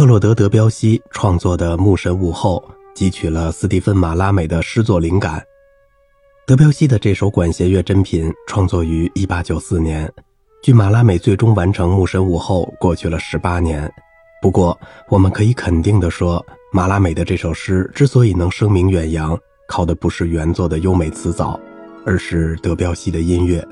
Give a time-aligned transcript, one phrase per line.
[0.00, 2.64] 克洛德·德彪西创作的《牧神午后》
[2.98, 5.44] 汲取了斯蒂芬·马拉美的诗作灵感。
[6.46, 10.10] 德彪西的这首管弦乐珍品创作于1894年，
[10.62, 13.92] 距马拉美最终完成《牧神午后》过去了18年。
[14.40, 14.74] 不过，
[15.10, 16.42] 我们可以肯定地说，
[16.72, 19.38] 马拉美的这首诗之所以能声名远扬，
[19.68, 21.60] 靠的不是原作的优美词藻，
[22.06, 23.62] 而是德彪西的音乐。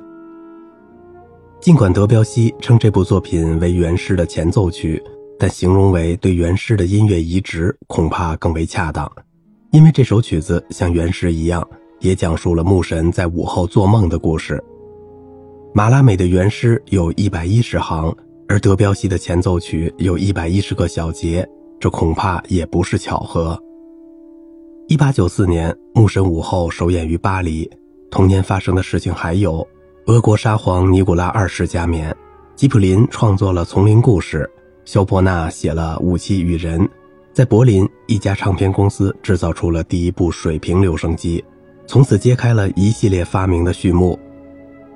[1.58, 5.02] 尽管德彪西称这部作品为原诗的前奏曲，
[5.38, 9.10] 但形容为对原诗的音乐移植恐怕更为恰当，
[9.70, 11.66] 因为这首曲子像原诗一样，
[12.00, 14.62] 也讲述了牧神在午后做梦的故事。
[15.72, 18.12] 马拉美的原诗有一百一十行，
[18.48, 23.56] 而德彪西的前奏曲有一百一十个小节，这恐怕也不是巧合。
[24.88, 27.70] 一八九四年，《牧神午后》首演于巴黎，
[28.10, 29.64] 同年发生的事情还有。
[30.06, 32.16] 俄国沙皇尼古拉二世加冕，
[32.56, 34.50] 吉普林创作了《丛林故事》，
[34.88, 36.80] 肖伯纳写了《武器与人》。
[37.34, 41.44] 在柏林，一家唱片公司制造出了第一部水平留声机，
[41.86, 44.18] 从此揭开了一系列发明的序幕。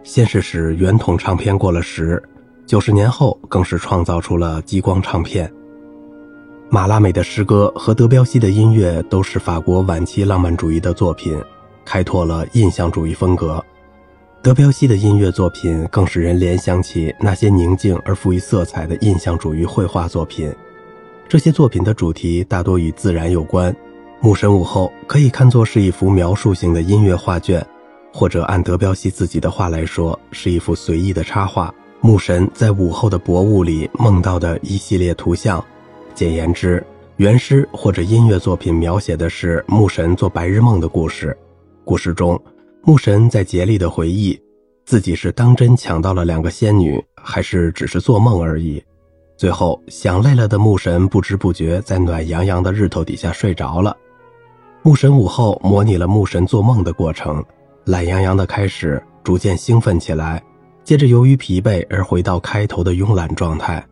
[0.03, 2.23] 先是使圆筒唱片过了时，
[2.65, 5.53] 九十年后更是创造出了激光唱片。
[6.71, 11.39] 马拉美的诗歌和德彪西的音乐都是法国晚期浪漫主义的作品，
[11.85, 13.63] 开拓了印象主义风格。
[14.43, 20.53] 德彪西的音乐作品更使人联想起那些宁静而富于色彩的印象主义绘画作品。
[21.29, 23.73] 这些作品的主题大多与自然有关。
[24.21, 27.65] 《牧神午后》可以看作是一幅描述性的音乐画卷，
[28.13, 31.73] 或者按德彪西自己的话来说，是一幅随意的插画。
[32.01, 35.65] 牧神在午后的薄雾里梦到的一系列图像。
[36.15, 36.85] 简言之，
[37.17, 41.37] 原诗或者音乐作品描写的是牧神做白日梦的故事。
[41.85, 42.41] 故事中。
[42.85, 44.37] 牧神在竭力地回忆，
[44.85, 48.83] 自己是当真抢到了两个仙女，还是只是做梦而已。
[49.37, 53.97] 最后想累了的牧神不知不觉在暖洋洋的日头底下睡着了。
[54.83, 57.45] 牧神午后模拟了牧神做梦的过程，
[57.85, 60.43] 懒洋洋的开始，逐渐兴奋起来，
[60.83, 63.85] 接着由于疲惫而回到开头的慵懒状态。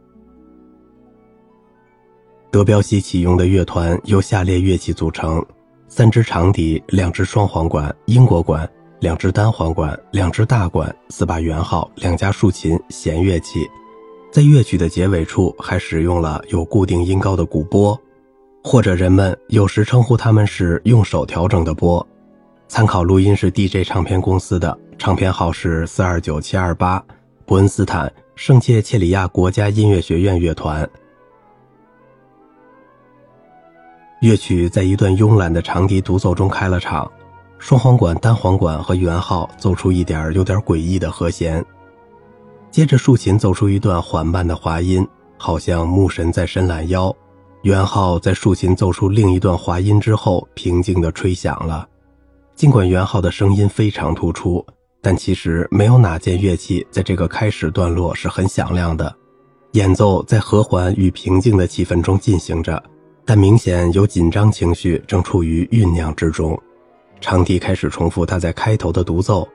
[2.50, 5.44] 德彪西启用的乐团由下列乐器组成：
[5.87, 8.69] 三支长笛，两支双簧管，英国管。
[9.00, 13.66] 两支单簧管，两只大管，四把圆号，两架竖琴，弦乐器，
[14.31, 17.99] 在乐曲的结尾处还使用了有固定音高的鼓波，
[18.62, 22.06] 或者人们有时称呼它们是用手调整的波。
[22.69, 27.03] 参考录音是 DJ 唱片公司的，唱片号是四二九七二八，
[27.47, 30.87] 伯恩斯坦圣切切里亚国家音乐学院乐团。
[34.21, 37.11] 乐曲在一段慵懒的长笛独奏中开了场。
[37.60, 41.65] 双簧管、单簧管和圆号奏出一点有点诡异的和弦，
[42.71, 45.06] 接着竖琴奏出一段缓慢的滑音，
[45.37, 47.15] 好像牧神在伸懒腰。
[47.62, 51.87] 圆号在竖琴奏出另一段滑音之后，平静地吹响了。
[52.54, 54.65] 尽管圆号的声音非常突出，
[55.03, 59.15] 但其实没有哪件乐器在这个开始段落是很响亮的。
[59.72, 62.82] 演奏在和缓与平静的气氛中进行着，
[63.26, 66.59] 但明显有紧张情绪正处于酝酿之中。
[67.20, 69.47] 长笛开始重复他在开头的独奏，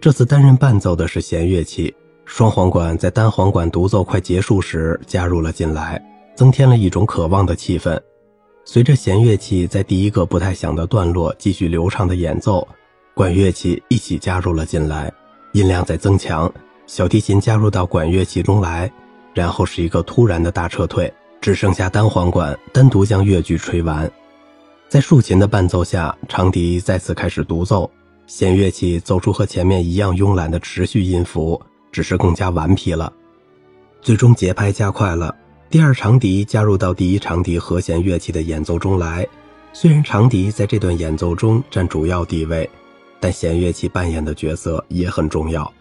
[0.00, 1.94] 这次担任伴奏的是弦乐器。
[2.24, 6.02] 双簧管在单簧管独奏快结束时加入了进来，
[6.34, 8.00] 增添了一种渴望的气氛。
[8.64, 12.66] 随着弦乐器在第一个不太响的段落继续流畅的演奏，
[13.12, 15.12] 管乐器一起加入了进来，
[15.52, 16.50] 音量在增强，
[16.86, 18.90] 小提琴加入到管乐器中来，
[19.34, 24.10] 然后是一个突然的大撤退，只剩下单簧管单独将乐句吹完。
[24.92, 27.90] 在竖琴的伴奏下，长笛再次开始独奏，
[28.26, 31.58] 弦乐器奏出和前面一样慵懒的持续音符，
[31.90, 33.10] 只是更加顽皮了。
[34.02, 35.34] 最终节拍加快了，
[35.70, 39.26] 第二长笛加入到第一长笛和弦乐器的演奏中来。
[39.72, 42.68] 虽然长笛在这段演奏中占主要地位，
[43.18, 45.72] 但弦乐器扮演的角色也很重要。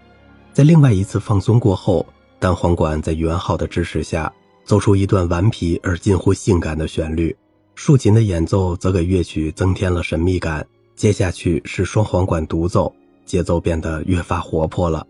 [0.53, 2.07] 在另外一次放松过后，
[2.39, 4.31] 单簧管在圆号的支持下，
[4.63, 7.35] 奏出一段顽皮而近乎性感的旋律。
[7.83, 10.63] 竖琴的演奏则给乐曲增添了神秘感。
[10.95, 12.93] 接下去是双簧管独奏，
[13.25, 15.03] 节奏变得越发活泼了。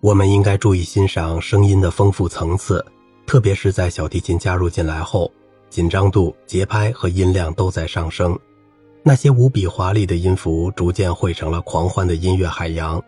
[0.00, 2.84] 我们应该注意欣赏声音的丰富层次，
[3.26, 5.32] 特别是在小提琴加入进来后，
[5.70, 8.38] 紧张度、节拍和音量都在上升。
[9.02, 13.02] 那些无比华丽的音符逐渐汇成了狂欢的音乐海洋。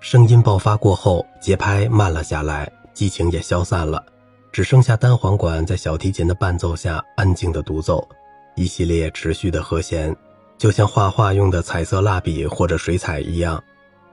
[0.00, 4.04] 声音爆发过后，节拍慢了下来，激情也消散了。
[4.52, 8.06] 只剩下单簧管在小提琴的伴奏下安静的独奏，
[8.54, 10.14] 一系列持续的和弦，
[10.58, 13.62] 就像画画用的彩色蜡笔或者水彩一样。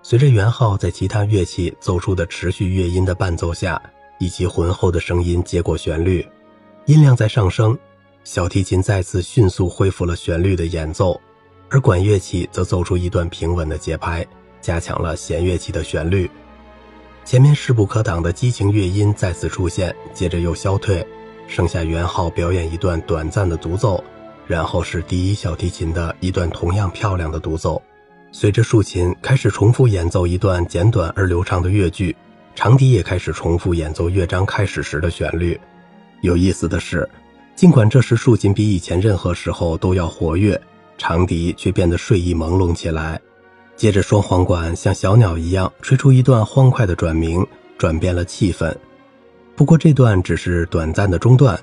[0.01, 3.81] 随着圆号在其他乐器奏出的持续乐音的伴奏下，
[4.18, 6.25] 以及浑厚的声音接过旋律，
[6.85, 7.77] 音量在上升，
[8.24, 11.19] 小提琴再次迅速恢复了旋律的演奏，
[11.69, 14.25] 而管乐器则奏出一段平稳的节拍，
[14.62, 16.31] 加强了弦乐器的旋律。
[17.29, 21.05] 前面势不可挡的激情乐音再次出现，接着又消退，
[21.47, 24.03] 剩下元昊表演一段短暂的独奏，
[24.47, 27.79] 然后是第一小提琴的一段同样漂亮的独奏。
[28.31, 32.15] 随着竖琴开始重复演奏一段简短而流畅的乐句，
[32.55, 35.55] 长笛也开始重复演奏乐章开始时的旋律。
[36.21, 37.07] 有意思的是，
[37.55, 40.59] 尽管这时竖琴比以前任何时候都要活跃，
[40.97, 43.21] 长笛却变得睡意朦胧起来。
[43.79, 47.47] 接着，双簧管像小鸟一样吹出一段欢快的转鸣，
[47.77, 48.75] 转变了气氛。
[49.55, 51.57] 不过，这段只是短暂的中断，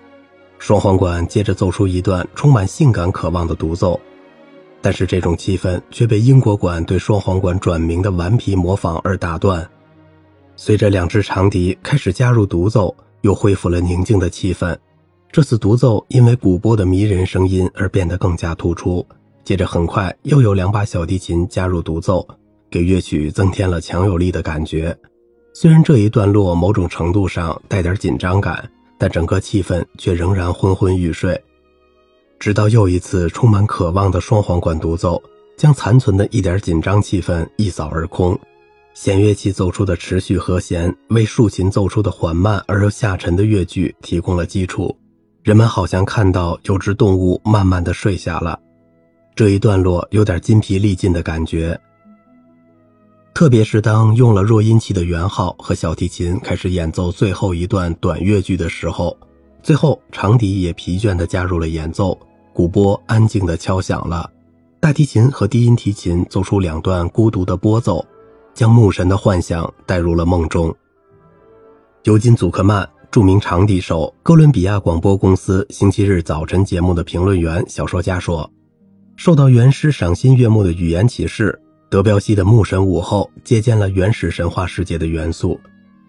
[0.58, 4.00] 双簧管接着奏出一段充满性感渴望的独奏。
[4.80, 9.68] 但是这种气氛却被英国管对双簧管转鸣的顽皮模仿而打断。
[10.56, 14.74] 随着两只长笛开始加入独奏，又恢复了宁静的气氛。
[15.30, 19.06] 这次独奏因为鼓波的迷人声音而变得更加突出。
[19.46, 22.26] 接着很快又有两把小提琴加入独奏，
[22.68, 24.94] 给乐曲增添了强有力的感觉。
[25.54, 31.40] 虽然这一段落某种程度上带点紧张感，但整个气氛却仍然昏昏欲睡。
[32.40, 35.22] 直到又一次充满渴望的双簧管独奏，
[35.56, 38.36] 将残存的一点紧张气氛一扫而空。
[38.94, 44.92] 弦乐器奏出的持续和弦，为竖琴奏出的缓慢而又下沉的乐句提供了基础。
[45.44, 48.58] 人们好像看到有只动物慢慢的睡下了。
[49.36, 51.78] 这一段落有点筋疲力尽的感觉，
[53.34, 59.14] 特别是当用了弱音器的圆号和小提琴开始演奏最后一段短乐句的时候。
[59.62, 62.18] 最后，长笛也疲倦地加入了演奏，
[62.54, 64.30] 鼓波安静地敲响了，
[64.80, 68.02] 大提琴和低音提琴奏出两段孤独的拨奏，
[68.54, 70.74] 将牧神的幻想带入了梦中。
[72.04, 78.50] 尤金·祖克曼，著名长笛手，哥伦比亚广播公司星期日早晨节目的评论员、小说家说
[79.16, 81.58] ：“受到原诗赏心悦目的语言启示，
[81.90, 85.58] 德彪西的《牧神午后》借鉴了原始神话世界的元素，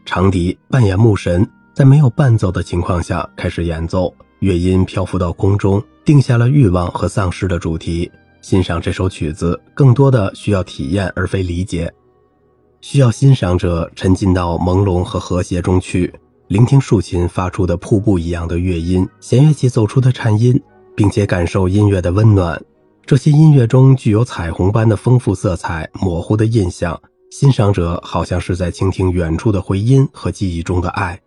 [0.06, 8.12] 长笛扮演牧神。”在没有伴奏的情况下开始演奏，乐音漂浮到空中，定下了欲望和丧失的主题。
[8.42, 11.94] 欣赏这首曲子，更多的需要体验而非理解，
[12.82, 16.12] 需要欣赏者沉浸到朦胧和和谐中去，
[16.48, 20.60] 聆听竖琴发出的瀑布一样的乐音，弦乐器奏出的颤音，
[20.96, 22.60] 并且感受音乐的温暖。
[23.08, 27.02] 这些音乐中具有彩虹般的丰富色彩、模糊的印象，
[27.32, 31.18] 欣赏者好像是在倾听远处的回音和记忆中的爱。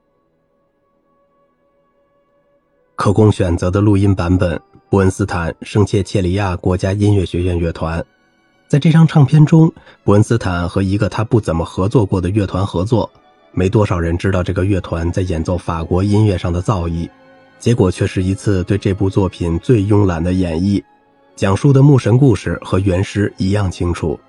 [2.97, 4.61] 可供选择的录音版本：
[4.91, 8.05] 伯恩斯坦圣切切利亚国家音乐学院乐团。
[8.69, 9.73] 在这张唱片中，
[10.05, 13.11] 伯恩斯坦和一个他不怎么合作过的乐团合作，
[13.53, 17.09] 没多少人知道这个乐团在演奏法国音乐上的造诣，
[17.59, 20.83] 结果却是一次对这部作品最慵懒的演绎，
[21.41, 24.21] 讲述的牧神故事和原诗一样清楚。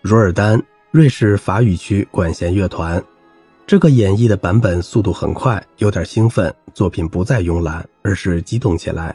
[0.00, 0.58] 若尔丹，
[0.90, 3.04] 瑞士法语区管弦乐团。
[3.66, 6.54] 这个演绎的版本速度很快，有点兴奋。
[6.72, 9.14] 作品不再慵懒，而是激动起来。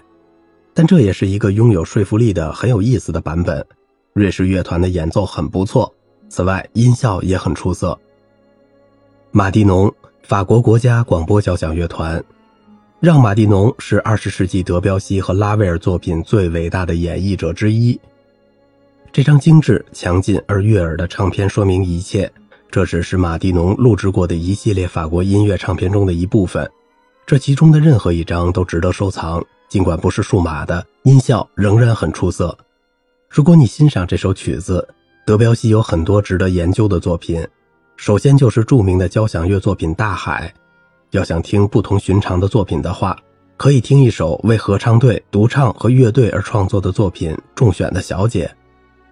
[0.75, 3.65] 但这也是一个拥有说服力的很有意思的版本。
[4.13, 5.91] 瑞士乐团的演奏很不错，
[6.29, 7.99] 此外音效也很出色。
[9.31, 9.91] 马蒂农，
[10.21, 12.23] 法国国家广播交响乐团。
[13.01, 17.99] 让·马蒂农是二十世纪德彪西和拉威尔作品最伟大的演绎者之一。
[19.11, 22.31] 这张精致、强劲而悦耳的唱片说明一切。
[22.69, 26.69] 这只是马蒂农录制过的一系列法国音乐唱片中的一部分，
[27.25, 29.43] 这其中的任何一张都值得收藏。
[29.67, 32.55] 尽管不是数码的，音效仍然很出色。
[33.27, 34.87] 如果你欣赏这首曲子，
[35.25, 37.43] 德彪西有很多值得研究的作品。
[37.97, 40.53] 首先就是著名的交响乐作品《大海》。
[41.11, 43.17] 要想听不同寻常的作品的话，
[43.55, 48.45] 可以听一首为合唱队、独唱和乐队而创作的作品《中选的小姐》。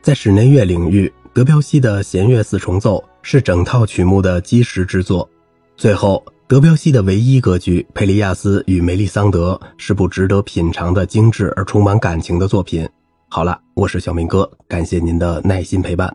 [0.02, 3.04] 在室内乐领域，德彪西的弦乐四重奏。
[3.22, 5.30] 是整套曲目的基石之作。
[5.76, 12.88] 最后，德彪西的唯一歌剧《佩利亚斯与梅丽桑德》是部值得品尝的精致而充满感情的作品。
[13.28, 16.12] 好了，我是小明哥，感谢您的耐心陪伴。